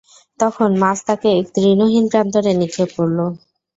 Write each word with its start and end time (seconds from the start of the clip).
তখন 0.39 0.69
মাছ 0.81 0.97
তাকে 1.07 1.27
এক 1.33 1.45
তৃণহীন 1.55 2.05
প্রান্তরে 2.11 2.51
নিক্ষেপ 2.61 2.89
করল। 2.97 3.19